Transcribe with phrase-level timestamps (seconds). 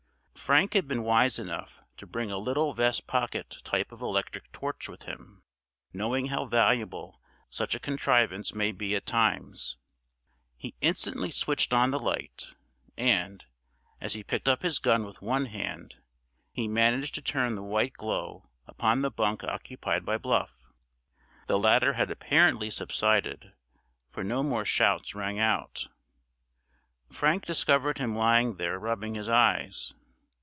[0.35, 4.89] Frank had been wise enough to bring a little vest pocket type of electric torch
[4.89, 5.43] with him,
[5.93, 9.77] knowing how valuable such a contrivance may be at times.
[10.57, 12.53] He instantly switched on the light;
[12.97, 13.45] and,
[14.01, 16.01] as he picked up his gun with one hand,
[16.51, 20.65] he managed to turn the white glow upon the bunk occupied by Bluff.
[21.47, 23.53] The latter had apparently subsided,
[24.09, 25.87] for no more shouts rang out.
[27.09, 29.93] Frank discovered him lying there rubbing his eyes.